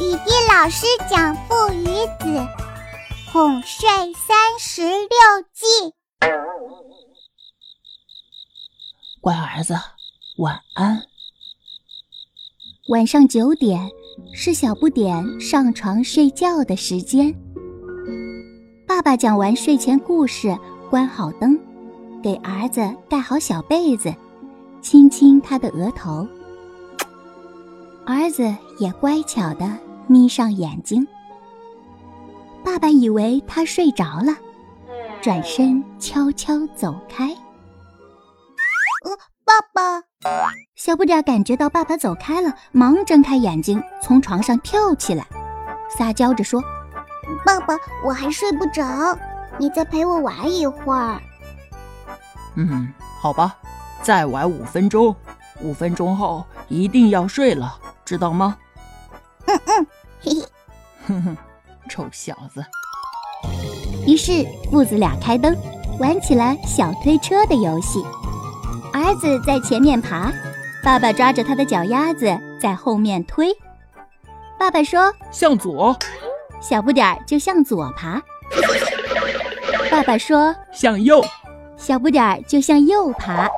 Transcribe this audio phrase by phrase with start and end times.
[0.00, 1.84] 雨滴老师讲《父与
[2.20, 2.38] 子》，
[3.32, 5.08] 哄睡三十六
[5.52, 5.92] 计。
[9.20, 9.74] 乖儿子，
[10.36, 11.02] 晚安。
[12.90, 13.90] 晚上九点
[14.32, 17.34] 是小不点上床睡觉的时间。
[18.86, 20.56] 爸爸讲完睡前故事，
[20.88, 21.58] 关好灯，
[22.22, 24.14] 给儿子盖好小被子，
[24.80, 26.24] 亲亲他的额头。
[28.06, 29.66] 儿子也乖巧的
[30.08, 31.06] 眯上眼睛。
[32.64, 34.36] 爸爸以为他睡着了，
[35.22, 37.28] 转身悄悄走开。
[39.04, 40.02] 呃，爸爸，
[40.74, 45.26] 小不点感觉到爸爸走开了，忙睁开眼睛，从床上跳起来，
[45.88, 46.60] 撒娇着说
[47.46, 49.16] ：“爸爸，我还睡不着，
[49.58, 51.20] 你再陪我玩一会儿。”
[52.56, 53.56] 嗯，好吧，
[54.02, 55.14] 再玩五分钟，
[55.62, 57.78] 五分钟后一定要睡了。
[58.04, 58.56] 知道吗？
[61.08, 61.36] 哼哼，
[61.88, 62.62] 臭小子。
[64.06, 65.56] 于是父子俩开灯，
[65.98, 68.04] 玩起了小推车的游戏。
[68.92, 70.30] 儿子在前面爬，
[70.84, 73.48] 爸爸抓着他的脚丫子在后面推。
[74.58, 75.96] 爸爸说：“向左。”
[76.60, 78.20] 小不点儿就向左爬。
[79.90, 81.24] 爸爸说：“向右。”
[81.78, 83.48] 小不点儿就向右爬。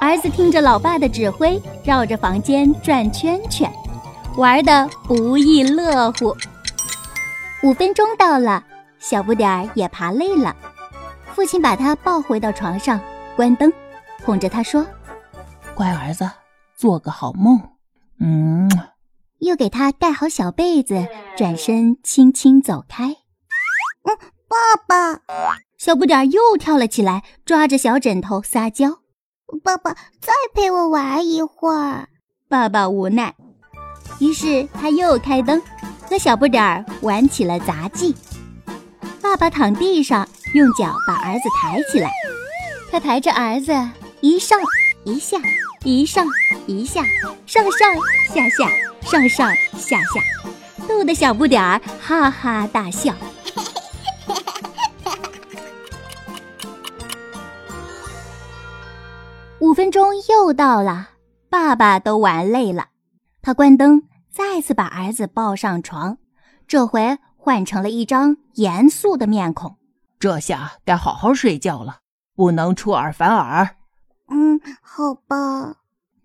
[0.00, 3.72] 儿子听着老爸的指挥，绕着房间转圈圈，
[4.36, 6.34] 玩的不亦乐乎。
[7.62, 8.64] 五分钟到了，
[8.98, 10.56] 小不点儿也爬累了，
[11.34, 12.98] 父亲把他抱回到床上，
[13.36, 13.72] 关灯，
[14.24, 14.86] 哄着他说
[15.76, 16.28] ：“乖儿子，
[16.76, 17.60] 做个好梦。”
[18.20, 18.70] 嗯，
[19.38, 23.08] 又给他盖好小被子，转身轻轻走开。
[24.04, 25.20] 嗯，爸爸，
[25.78, 29.00] 小不点儿又跳了起来，抓着小枕头撒娇。
[29.62, 32.08] 爸爸，再陪我玩一会儿。
[32.48, 33.34] 爸爸无奈，
[34.22, 35.60] 于是他又开灯，
[36.08, 38.14] 和小不点儿玩起了杂技。
[39.20, 42.08] 爸爸躺地上，用脚把儿子抬起来，
[42.88, 43.76] 他抬着儿子
[44.20, 44.60] 一上
[45.02, 45.38] 一下，
[45.82, 46.24] 一上
[46.66, 47.02] 一下，
[47.46, 47.92] 上上
[48.32, 53.12] 下下，上上下下，逗得小不点儿哈哈大笑。
[59.58, 61.08] 五分钟又到了，
[61.50, 62.86] 爸爸都玩累了，
[63.42, 66.16] 他关灯，再次把儿子抱上床，
[66.66, 69.76] 这回换成了一张严肃的面孔。
[70.18, 71.98] 这下该好好睡觉了，
[72.34, 73.76] 不能出尔反尔。
[74.28, 75.76] 嗯，好吧，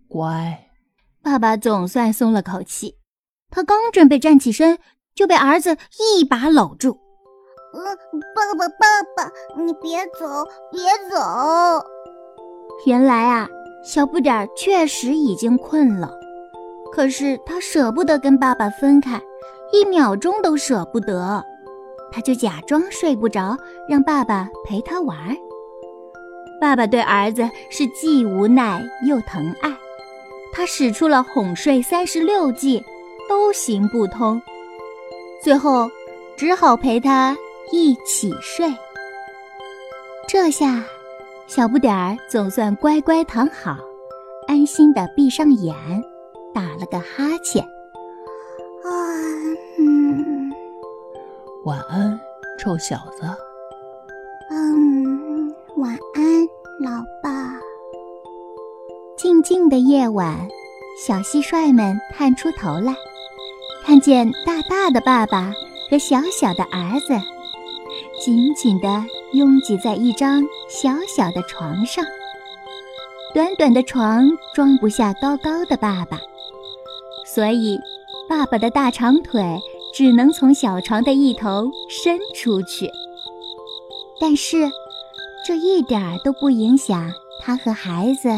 [0.07, 0.69] 乖。
[1.21, 2.95] 爸爸总算松了口气，
[3.49, 4.79] 他刚准备站起身，
[5.13, 6.97] 就被儿子一把搂住。
[7.73, 7.83] 嗯，
[8.33, 11.85] 爸爸，爸爸，你别走，别走。
[12.85, 13.49] 原来啊，
[13.83, 16.09] 小不点儿确实已经困了，
[16.91, 19.21] 可是他舍不得跟爸爸分开，
[19.71, 21.43] 一秒钟都舍不得，
[22.11, 25.17] 他就假装睡不着，让爸爸陪他玩。
[26.59, 29.71] 爸爸对儿子是既无奈又疼爱，
[30.51, 32.83] 他使出了哄睡三十六计，
[33.29, 34.41] 都行不通，
[35.43, 35.89] 最后
[36.35, 37.37] 只好陪他
[37.71, 38.73] 一起睡。
[40.27, 40.83] 这下。
[41.49, 43.77] 小不点儿总算乖乖躺好，
[44.49, 45.73] 安心的闭上眼，
[46.57, 47.61] 打了个哈欠。
[47.61, 48.89] 啊，
[49.77, 50.51] 嗯，
[51.65, 52.19] 晚安，
[52.57, 53.21] 臭小子。
[54.49, 56.47] 嗯，晚安，
[56.79, 57.59] 老爸。
[59.15, 60.35] 静静的夜晚，
[61.05, 62.95] 小蟋蟀们探出头来，
[63.85, 65.53] 看见大大的爸爸
[65.91, 67.13] 和小小的儿子。
[68.19, 72.03] 紧紧地拥挤在一张小小的床上，
[73.35, 76.17] 短短的床装不下高高的爸爸，
[77.33, 77.77] 所以
[78.29, 79.59] 爸爸的大长腿
[79.93, 82.89] 只能从小床的一头伸出去。
[84.19, 84.69] 但是，
[85.45, 87.11] 这一点都不影响
[87.41, 88.29] 他和孩子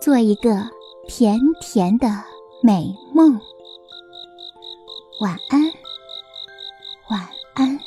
[0.00, 0.50] 做一个
[1.06, 2.08] 甜甜的
[2.62, 3.40] 美梦。
[5.20, 5.62] 晚安，
[7.10, 7.78] 晚安。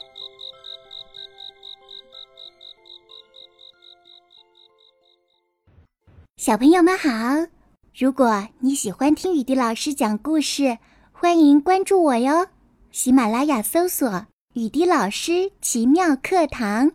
[6.38, 7.10] 小朋友们好，
[7.98, 10.80] 如果你喜欢听雨滴老师讲故事，
[11.14, 12.48] 欢迎关注我哟。
[12.92, 16.92] 喜马拉雅搜索“雨滴老师奇妙课堂”。